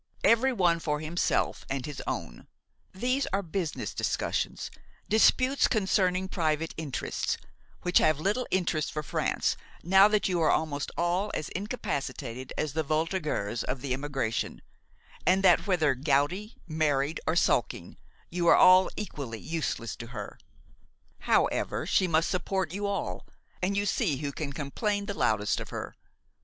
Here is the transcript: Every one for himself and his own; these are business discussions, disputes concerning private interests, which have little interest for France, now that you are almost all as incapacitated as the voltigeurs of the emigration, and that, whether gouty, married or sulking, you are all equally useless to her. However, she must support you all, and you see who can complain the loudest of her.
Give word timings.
Every 0.23 0.51
one 0.51 0.79
for 0.79 0.99
himself 0.99 1.63
and 1.69 1.85
his 1.85 2.01
own; 2.07 2.47
these 2.91 3.27
are 3.31 3.43
business 3.43 3.93
discussions, 3.93 4.71
disputes 5.07 5.67
concerning 5.67 6.27
private 6.27 6.73
interests, 6.75 7.37
which 7.83 7.99
have 7.99 8.19
little 8.19 8.47
interest 8.49 8.91
for 8.91 9.03
France, 9.03 9.55
now 9.83 10.07
that 10.07 10.27
you 10.27 10.41
are 10.41 10.49
almost 10.49 10.89
all 10.97 11.29
as 11.35 11.49
incapacitated 11.49 12.51
as 12.57 12.73
the 12.73 12.81
voltigeurs 12.81 13.63
of 13.63 13.81
the 13.81 13.93
emigration, 13.93 14.63
and 15.23 15.43
that, 15.43 15.67
whether 15.67 15.93
gouty, 15.93 16.55
married 16.67 17.19
or 17.27 17.35
sulking, 17.35 17.95
you 18.31 18.47
are 18.47 18.55
all 18.57 18.89
equally 18.97 19.37
useless 19.39 19.95
to 19.97 20.07
her. 20.07 20.39
However, 21.29 21.85
she 21.85 22.07
must 22.07 22.27
support 22.31 22.73
you 22.73 22.87
all, 22.87 23.27
and 23.61 23.77
you 23.77 23.85
see 23.85 24.17
who 24.17 24.31
can 24.31 24.51
complain 24.51 25.05
the 25.05 25.13
loudest 25.13 25.59
of 25.59 25.69
her. 25.69 25.95